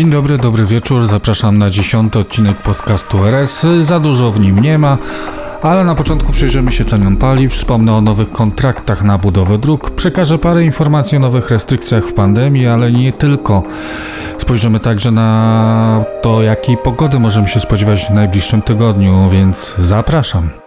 Dzień 0.00 0.10
dobry, 0.10 0.38
dobry 0.38 0.66
wieczór. 0.66 1.06
Zapraszam 1.06 1.58
na 1.58 1.70
dziesiąty 1.70 2.18
odcinek 2.18 2.62
podcastu 2.62 3.24
RS. 3.24 3.66
Za 3.80 4.00
dużo 4.00 4.30
w 4.30 4.40
nim 4.40 4.60
nie 4.60 4.78
ma, 4.78 4.98
ale 5.62 5.84
na 5.84 5.94
początku 5.94 6.32
przyjrzymy 6.32 6.72
się 6.72 6.84
cenom 6.84 7.16
paliw, 7.16 7.52
wspomnę 7.52 7.94
o 7.94 8.00
nowych 8.00 8.30
kontraktach 8.30 9.02
na 9.02 9.18
budowę 9.18 9.58
dróg, 9.58 9.90
przekażę 9.90 10.38
parę 10.38 10.64
informacji 10.64 11.16
o 11.16 11.20
nowych 11.20 11.50
restrykcjach 11.50 12.04
w 12.04 12.14
pandemii, 12.14 12.66
ale 12.66 12.92
nie 12.92 13.12
tylko. 13.12 13.62
Spojrzymy 14.38 14.80
także 14.80 15.10
na 15.10 16.04
to, 16.22 16.42
jakiej 16.42 16.76
pogody 16.76 17.18
możemy 17.18 17.48
się 17.48 17.60
spodziewać 17.60 18.04
w 18.04 18.10
najbliższym 18.10 18.62
tygodniu, 18.62 19.30
więc 19.30 19.74
zapraszam. 19.78 20.59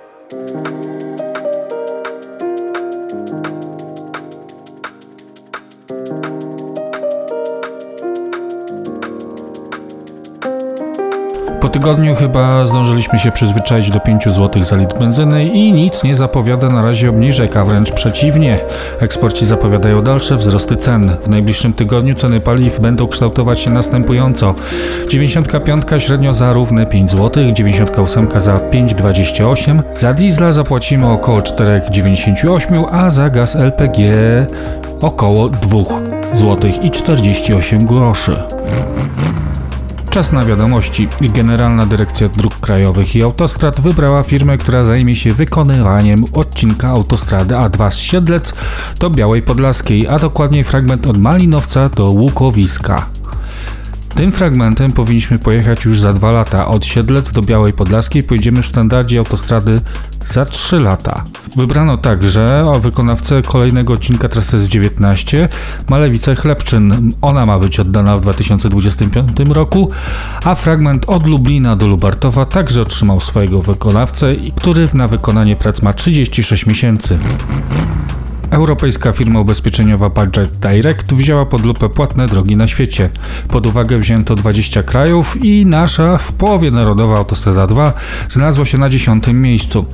Po 11.63 11.69
tygodniu 11.69 12.15
chyba 12.15 12.65
zdążyliśmy 12.65 13.19
się 13.19 13.31
przyzwyczaić 13.31 13.89
do 13.89 13.99
5 13.99 14.23
zł 14.23 14.63
za 14.63 14.75
litr 14.75 14.99
benzyny 14.99 15.45
i 15.45 15.73
nic 15.73 16.03
nie 16.03 16.15
zapowiada 16.15 16.69
na 16.69 16.81
razie 16.81 17.09
obniżek, 17.09 17.57
a 17.57 17.65
wręcz 17.65 17.91
przeciwnie. 17.91 18.59
Eksperci 18.99 19.45
zapowiadają 19.45 20.01
dalsze 20.01 20.37
wzrosty 20.37 20.77
cen. 20.77 21.15
W 21.21 21.27
najbliższym 21.27 21.73
tygodniu 21.73 22.15
ceny 22.15 22.39
paliw 22.39 22.79
będą 22.79 23.07
kształtować 23.07 23.59
się 23.59 23.69
następująco. 23.69 24.55
95 25.09 25.83
średnio 25.97 26.33
za 26.33 26.53
równe 26.53 26.85
5 26.85 27.11
zł, 27.11 27.51
98 27.53 28.27
za 28.37 28.53
5,28, 28.53 29.81
za 29.95 30.13
diesla 30.13 30.51
zapłacimy 30.51 31.11
około 31.11 31.39
4,98, 31.39 32.85
a 32.91 33.09
za 33.09 33.29
gaz 33.29 33.55
LPG 33.55 33.97
około 35.01 35.49
2 35.49 35.77
zł 36.33 36.71
i 36.81 36.91
48 36.91 37.85
groszy. 37.85 38.35
Czas 40.13 40.31
na 40.31 40.45
wiadomości. 40.45 41.07
Generalna 41.21 41.85
Dyrekcja 41.85 42.29
Dróg 42.29 42.59
Krajowych 42.59 43.15
i 43.15 43.23
Autostrad 43.23 43.81
wybrała 43.81 44.23
firmę, 44.23 44.57
która 44.57 44.83
zajmie 44.83 45.15
się 45.15 45.31
wykonywaniem 45.31 46.25
odcinka 46.33 46.87
autostrady 46.87 47.55
A2 47.55 47.91
z 47.91 47.97
Siedlec 47.97 48.53
do 48.99 49.09
Białej 49.09 49.41
Podlaskiej, 49.41 50.07
a 50.07 50.19
dokładniej 50.19 50.63
fragment 50.63 51.07
od 51.07 51.17
Malinowca 51.17 51.89
do 51.89 52.09
Łukowiska. 52.09 53.05
Tym 54.15 54.31
fragmentem 54.31 54.91
powinniśmy 54.91 55.39
pojechać 55.39 55.85
już 55.85 55.99
za 55.99 56.13
dwa 56.13 56.31
lata. 56.31 56.67
Od 56.67 56.85
Siedlec 56.85 57.31
do 57.31 57.41
Białej 57.41 57.73
Podlaskiej 57.73 58.23
pojedziemy 58.23 58.61
w 58.61 58.67
standardzie 58.67 59.19
autostrady 59.19 59.81
za 60.25 60.45
3 60.45 60.79
lata. 60.79 61.23
Wybrano 61.55 61.97
także 61.97 62.65
o 62.65 62.79
wykonawcę 62.79 63.41
kolejnego 63.41 63.93
odcinka 63.93 64.27
trasy 64.27 64.57
S19 64.57 65.47
Malewice 65.89 66.35
Chlebczyn. 66.35 67.11
Ona 67.21 67.45
ma 67.45 67.59
być 67.59 67.79
oddana 67.79 68.17
w 68.17 68.21
2025 68.21 69.39
roku, 69.49 69.91
a 70.43 70.55
fragment 70.55 71.05
od 71.07 71.27
Lublina 71.27 71.75
do 71.75 71.87
Lubartowa 71.87 72.45
także 72.45 72.81
otrzymał 72.81 73.19
swojego 73.19 73.61
wykonawcę, 73.61 74.35
który 74.55 74.89
na 74.93 75.07
wykonanie 75.07 75.55
prac 75.55 75.81
ma 75.81 75.93
36 75.93 76.65
miesięcy. 76.65 77.19
Europejska 78.53 79.11
firma 79.11 79.39
ubezpieczeniowa 79.39 80.09
Budget 80.09 80.57
Direct 80.57 81.13
wzięła 81.13 81.45
pod 81.45 81.65
lupę 81.65 81.89
płatne 81.89 82.27
drogi 82.27 82.55
na 82.55 82.67
świecie. 82.67 83.09
Pod 83.47 83.67
uwagę 83.67 83.97
wzięto 83.97 84.35
20 84.35 84.83
krajów 84.83 85.45
i 85.45 85.65
nasza 85.65 86.17
w 86.17 86.33
połowie 86.33 86.71
narodowa 86.71 87.17
Autostrada 87.17 87.67
2 87.67 87.93
znalazła 88.29 88.65
się 88.65 88.77
na 88.77 88.89
10 88.89 89.27
miejscu. 89.27 89.85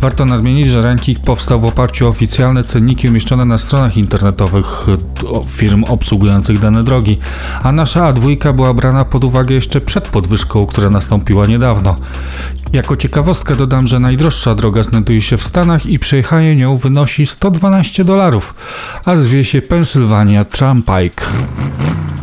Warto 0.00 0.24
nadmienić, 0.24 0.68
że 0.68 0.82
ranking 0.82 1.18
powstał 1.20 1.60
w 1.60 1.64
oparciu 1.64 2.06
o 2.06 2.08
oficjalne 2.08 2.64
cenniki 2.64 3.08
umieszczone 3.08 3.44
na 3.44 3.58
stronach 3.58 3.96
internetowych 3.96 4.86
firm 5.46 5.84
obsługujących 5.84 6.58
dane 6.58 6.84
drogi, 6.84 7.18
a 7.62 7.72
nasza 7.72 8.12
A2 8.12 8.52
była 8.52 8.74
brana 8.74 9.04
pod 9.04 9.24
uwagę 9.24 9.54
jeszcze 9.54 9.80
przed 9.80 10.08
podwyżką, 10.08 10.66
która 10.66 10.90
nastąpiła 10.90 11.46
niedawno. 11.46 11.96
Jako 12.76 12.96
ciekawostkę 12.96 13.54
dodam, 13.56 13.86
że 13.86 14.00
najdroższa 14.00 14.54
droga 14.54 14.82
znajduje 14.82 15.22
się 15.22 15.36
w 15.36 15.42
Stanach 15.42 15.86
i 15.86 15.98
przejechanie 15.98 16.56
nią 16.56 16.76
wynosi 16.76 17.26
112 17.26 18.04
dolarów, 18.04 18.54
a 19.04 19.16
zwie 19.16 19.44
się 19.44 19.62
Pennsylvania 19.62 20.44
Turnpike. 20.44 21.26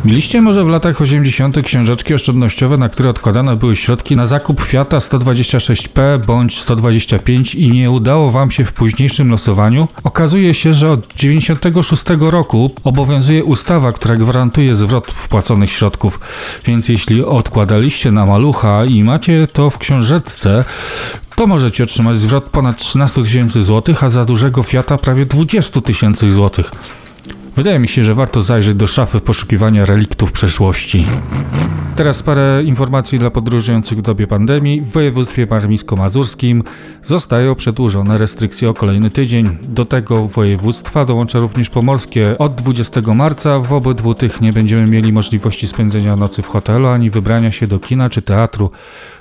Mieliście 0.04 0.40
może 0.40 0.64
w 0.64 0.68
latach 0.68 1.00
80. 1.00 1.62
książeczki 1.62 2.14
oszczędnościowe, 2.14 2.76
na 2.76 2.88
które 2.88 3.10
odkładane 3.10 3.56
były 3.56 3.76
środki 3.76 4.16
na 4.16 4.26
zakup 4.26 4.60
Fiata 4.60 4.98
126P 4.98 6.18
bądź 6.26 6.58
125 6.58 7.54
i 7.54 7.68
nie 7.68 7.90
udało 7.90 8.30
Wam 8.30 8.50
się 8.50 8.64
w 8.64 8.72
późniejszym 8.72 9.30
losowaniu? 9.30 9.88
Okazuje 10.04 10.54
się, 10.54 10.74
że 10.74 10.90
od 10.90 11.14
96 11.16 12.04
roku 12.20 12.70
obowiązuje 12.84 13.44
ustawa, 13.44 13.92
która 13.92 14.16
gwarantuje 14.16 14.74
zwrot 14.74 15.06
wpłaconych 15.06 15.72
środków, 15.72 16.20
więc 16.66 16.88
jeśli 16.88 17.24
odkładaliście 17.24 18.10
na 18.10 18.26
malucha 18.26 18.84
i 18.84 19.04
macie 19.04 19.46
to 19.46 19.70
w 19.70 19.78
książeczce, 19.78 20.64
to 21.36 21.46
możecie 21.46 21.84
otrzymać 21.84 22.16
zwrot 22.16 22.44
ponad 22.44 22.76
13 22.76 23.22
tysięcy 23.22 23.62
złotych, 23.62 24.04
a 24.04 24.10
za 24.10 24.24
dużego 24.24 24.62
Fiata 24.62 24.98
prawie 24.98 25.26
20 25.26 25.80
tysięcy 25.80 26.32
złotych. 26.32 26.70
Wydaje 27.56 27.78
mi 27.78 27.88
się, 27.88 28.04
że 28.04 28.14
warto 28.14 28.42
zajrzeć 28.42 28.74
do 28.74 28.86
szafy 28.86 29.20
poszukiwania 29.20 29.86
reliktów 29.86 30.32
przeszłości. 30.32 31.06
Teraz 31.96 32.22
parę 32.22 32.62
informacji 32.64 33.18
dla 33.18 33.30
podróżujących 33.30 33.98
w 33.98 34.02
dobie 34.02 34.26
pandemii. 34.26 34.80
W 34.80 34.90
województwie 34.90 35.46
warmińsko-mazurskim 35.46 36.62
zostają 37.02 37.54
przedłużone 37.54 38.18
restrykcje 38.18 38.68
o 38.70 38.74
kolejny 38.74 39.10
tydzień. 39.10 39.58
Do 39.62 39.86
tego 39.86 40.28
województwa 40.28 41.04
dołącza 41.04 41.38
również 41.38 41.70
pomorskie. 41.70 42.38
Od 42.38 42.54
20 42.54 43.00
marca 43.14 43.58
w 43.58 43.72
obydwu 43.72 44.14
tych 44.14 44.40
nie 44.40 44.52
będziemy 44.52 44.86
mieli 44.86 45.12
możliwości 45.12 45.66
spędzenia 45.66 46.16
nocy 46.16 46.42
w 46.42 46.46
hotelu 46.46 46.88
ani 46.88 47.10
wybrania 47.10 47.52
się 47.52 47.66
do 47.66 47.78
kina 47.78 48.10
czy 48.10 48.22
teatru. 48.22 48.70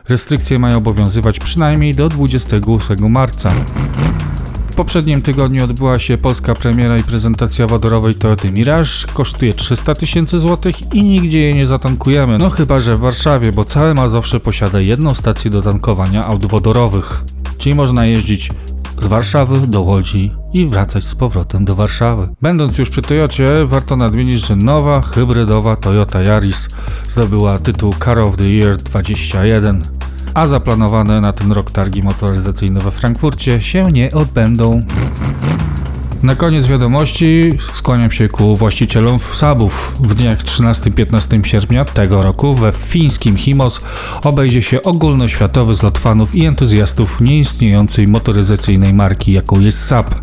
Restrykcje 0.09 0.59
mają 0.59 0.77
obowiązywać 0.77 1.39
przynajmniej 1.39 1.95
do 1.95 2.09
28 2.09 3.11
marca. 3.11 3.51
W 4.73 4.75
poprzednim 4.75 5.21
tygodniu 5.21 5.63
odbyła 5.63 5.99
się 5.99 6.17
polska 6.17 6.55
premiera 6.55 6.97
i 6.97 7.03
prezentacja 7.03 7.67
wodorowej 7.67 8.15
Toyota 8.15 8.51
Mirage. 8.51 8.89
Kosztuje 9.13 9.53
300 9.53 9.95
tysięcy 9.95 10.39
złotych 10.39 10.93
i 10.93 11.03
nigdzie 11.03 11.41
jej 11.41 11.55
nie 11.55 11.65
zatankujemy. 11.65 12.37
No 12.37 12.49
chyba, 12.49 12.79
że 12.79 12.97
w 12.97 12.99
Warszawie, 12.99 13.51
bo 13.51 13.65
całe 13.65 13.93
Mazowsze 13.93 14.39
posiada 14.39 14.79
jedną 14.79 15.13
stację 15.13 15.51
do 15.51 15.61
tankowania 15.61 16.25
aut 16.25 16.45
wodorowych. 16.45 17.23
Czyli 17.57 17.75
można 17.75 18.05
jeździć 18.05 18.49
z 19.01 19.07
Warszawy 19.07 19.67
do 19.67 19.81
Łodzi 19.81 20.31
i 20.53 20.65
wracać 20.65 21.03
z 21.03 21.15
powrotem 21.15 21.65
do 21.65 21.75
Warszawy. 21.75 22.29
Będąc 22.41 22.77
już 22.77 22.89
przy 22.89 23.01
Toyocie, 23.01 23.65
warto 23.65 23.95
nadmienić, 23.95 24.47
że 24.47 24.55
nowa 24.55 25.01
hybrydowa 25.01 25.75
Toyota 25.75 26.21
Yaris 26.21 26.69
zdobyła 27.09 27.59
tytuł 27.59 27.93
Car 28.05 28.19
of 28.19 28.37
the 28.37 28.49
Year 28.49 28.77
21 28.77 30.02
a 30.33 30.45
zaplanowane 30.45 31.21
na 31.21 31.33
ten 31.33 31.51
rok 31.51 31.71
targi 31.71 32.03
motoryzacyjne 32.03 32.79
we 32.79 32.91
Frankfurcie 32.91 33.61
się 33.61 33.91
nie 33.91 34.11
odbędą. 34.11 34.83
Na 36.23 36.35
koniec 36.35 36.67
wiadomości 36.67 37.57
skłaniam 37.73 38.11
się 38.11 38.29
ku 38.29 38.55
właścicielom 38.55 39.19
sabów. 39.19 39.97
W 39.99 40.15
dniach 40.15 40.43
13-15 40.43 41.45
sierpnia 41.45 41.85
tego 41.85 42.21
roku 42.21 42.55
we 42.55 42.71
fińskim 42.71 43.37
Himos 43.37 43.81
obejdzie 44.23 44.61
się 44.61 44.83
ogólnoświatowy 44.83 45.75
zlot 45.75 45.97
fanów 45.97 46.35
i 46.35 46.45
entuzjastów 46.45 47.21
nieistniejącej 47.21 48.07
motoryzacyjnej 48.07 48.93
marki, 48.93 49.31
jaką 49.31 49.59
jest 49.59 49.85
SAB. 49.85 50.15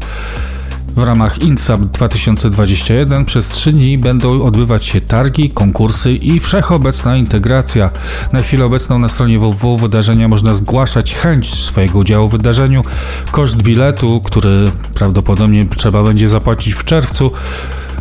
W 0.96 1.02
ramach 1.02 1.42
INSAP 1.42 1.80
2021 1.80 3.24
przez 3.24 3.48
3 3.48 3.72
dni 3.72 3.98
będą 3.98 4.42
odbywać 4.42 4.84
się 4.84 5.00
targi, 5.00 5.50
konkursy 5.50 6.12
i 6.12 6.40
wszechobecna 6.40 7.16
integracja. 7.16 7.90
Na 8.32 8.42
chwilę 8.42 8.64
obecną 8.64 8.98
na 8.98 9.08
stronie 9.08 9.38
www 9.38 9.76
wydarzenia 9.76 10.28
można 10.28 10.54
zgłaszać 10.54 11.14
chęć 11.14 11.54
swojego 11.54 11.98
udziału 11.98 12.28
w 12.28 12.32
wydarzeniu. 12.32 12.84
Koszt 13.30 13.56
biletu, 13.56 14.20
który 14.24 14.70
prawdopodobnie 14.94 15.66
trzeba 15.66 16.02
będzie 16.02 16.28
zapłacić 16.28 16.74
w 16.74 16.84
czerwcu, 16.84 17.32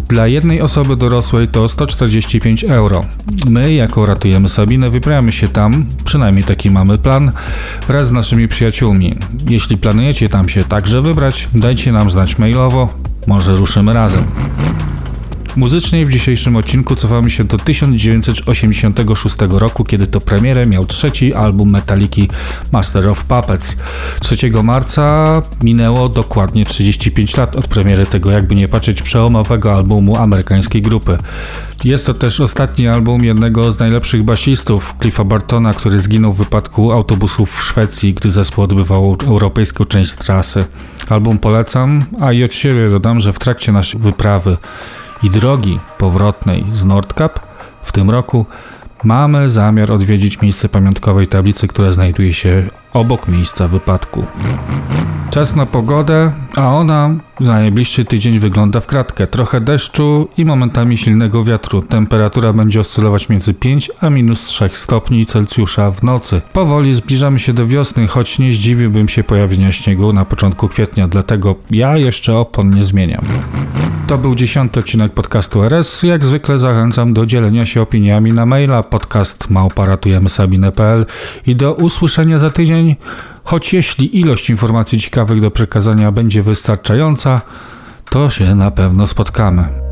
dla 0.09 0.27
jednej 0.27 0.61
osoby 0.61 0.95
dorosłej 0.95 1.47
to 1.47 1.69
145 1.69 2.63
euro. 2.63 3.05
My, 3.49 3.73
jako 3.73 4.05
Ratujemy 4.05 4.49
Sabinę, 4.49 4.89
wybramy 4.89 5.31
się 5.31 5.47
tam, 5.47 5.85
przynajmniej 6.03 6.43
taki 6.43 6.71
mamy 6.71 6.97
plan, 6.97 7.31
wraz 7.87 8.07
z 8.07 8.11
naszymi 8.11 8.47
przyjaciółmi. 8.47 9.15
Jeśli 9.49 9.77
planujecie 9.77 10.29
tam 10.29 10.49
się 10.49 10.63
także 10.63 11.01
wybrać, 11.01 11.47
dajcie 11.53 11.91
nam 11.91 12.11
znać 12.11 12.37
mailowo, 12.37 12.93
może 13.27 13.55
ruszymy 13.55 13.93
razem. 13.93 14.23
Muzycznie 15.55 16.05
w 16.05 16.09
dzisiejszym 16.09 16.55
odcinku 16.55 16.95
cofamy 16.95 17.29
się 17.29 17.43
do 17.43 17.57
1986 17.57 19.35
roku, 19.49 19.83
kiedy 19.83 20.07
to 20.07 20.21
premierę 20.21 20.65
miał 20.65 20.85
trzeci 20.85 21.33
album 21.33 21.69
Metaliki 21.69 22.29
Master 22.71 23.07
of 23.07 23.25
Puppets. 23.25 23.77
3 24.21 24.51
marca 24.63 25.41
minęło 25.63 26.09
dokładnie 26.09 26.65
35 26.65 27.37
lat 27.37 27.55
od 27.55 27.67
premiery 27.67 28.05
tego, 28.05 28.31
jakby 28.31 28.55
nie 28.55 28.67
patrzeć, 28.67 29.01
przełomowego 29.01 29.73
albumu 29.73 30.17
amerykańskiej 30.17 30.81
grupy. 30.81 31.17
Jest 31.83 32.05
to 32.05 32.13
też 32.13 32.39
ostatni 32.39 32.87
album 32.87 33.23
jednego 33.23 33.71
z 33.71 33.79
najlepszych 33.79 34.23
basistów, 34.23 34.95
Cliffa 35.01 35.23
Bartona, 35.23 35.73
który 35.73 35.99
zginął 35.99 36.33
w 36.33 36.37
wypadku 36.37 36.91
autobusów 36.91 37.59
w 37.59 37.63
Szwecji, 37.63 38.13
gdy 38.13 38.31
zespół 38.31 38.63
odbywał 38.63 39.17
europejską 39.27 39.85
część 39.85 40.13
trasy. 40.13 40.65
Album 41.09 41.37
polecam, 41.37 42.01
a 42.21 42.33
i 42.33 42.43
od 42.43 42.53
siebie 42.53 42.89
dodam, 42.89 43.19
że 43.19 43.33
w 43.33 43.39
trakcie 43.39 43.71
naszej 43.71 44.01
wyprawy 44.01 44.57
i 45.23 45.29
drogi 45.29 45.79
powrotnej 45.97 46.65
z 46.71 46.85
Nordkap 46.85 47.39
w 47.81 47.91
tym 47.91 48.09
roku 48.09 48.45
mamy 49.03 49.49
zamiar 49.49 49.91
odwiedzić 49.91 50.41
miejsce 50.41 50.69
pamiątkowej 50.69 51.27
tablicy, 51.27 51.67
która 51.67 51.91
znajduje 51.91 52.33
się 52.33 52.69
obok 52.93 53.27
miejsca 53.27 53.67
wypadku. 53.67 54.25
Czas 55.29 55.55
na 55.55 55.65
pogodę, 55.65 56.31
a 56.55 56.75
ona 56.75 57.09
na 57.39 57.53
najbliższy 57.53 58.05
tydzień 58.05 58.39
wygląda 58.39 58.79
w 58.79 58.87
kratkę. 58.87 59.27
Trochę 59.27 59.61
deszczu 59.61 60.27
i 60.37 60.45
momentami 60.45 60.97
silnego 60.97 61.43
wiatru. 61.43 61.81
Temperatura 61.81 62.53
będzie 62.53 62.79
oscylować 62.79 63.29
między 63.29 63.53
5 63.53 63.91
a 64.01 64.09
minus 64.09 64.45
3 64.45 64.69
stopni 64.73 65.25
Celsjusza 65.25 65.91
w 65.91 66.03
nocy. 66.03 66.41
Powoli 66.53 66.93
zbliżamy 66.93 67.39
się 67.39 67.53
do 67.53 67.67
wiosny, 67.67 68.07
choć 68.07 68.39
nie 68.39 68.51
zdziwiłbym 68.51 69.09
się 69.09 69.23
pojawienia 69.23 69.71
śniegu 69.71 70.13
na 70.13 70.25
początku 70.25 70.67
kwietnia, 70.67 71.07
dlatego 71.07 71.55
ja 71.71 71.97
jeszcze 71.97 72.37
opon 72.37 72.69
nie 72.69 72.83
zmieniam. 72.83 73.21
To 74.07 74.17
był 74.17 74.35
dziesiąty 74.35 74.79
odcinek 74.79 75.13
podcastu 75.13 75.63
RS. 75.63 76.03
Jak 76.03 76.25
zwykle 76.25 76.57
zachęcam 76.57 77.13
do 77.13 77.25
dzielenia 77.25 77.65
się 77.65 77.81
opiniami 77.81 78.33
na 78.33 78.45
maila 78.45 78.83
podcast 78.83 79.47
i 81.47 81.55
do 81.55 81.73
usłyszenia 81.73 82.39
za 82.39 82.49
tydzień. 82.49 82.78
Choć 83.43 83.73
jeśli 83.73 84.19
ilość 84.19 84.49
informacji 84.49 84.99
ciekawych 84.99 85.41
do 85.41 85.51
przekazania 85.51 86.11
będzie 86.11 86.41
wystarczająca, 86.43 87.41
to 88.09 88.29
się 88.29 88.55
na 88.55 88.71
pewno 88.71 89.07
spotkamy. 89.07 89.88